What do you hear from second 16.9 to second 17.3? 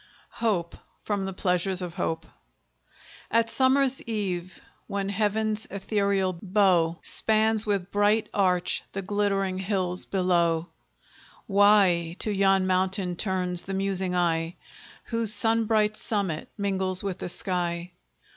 with the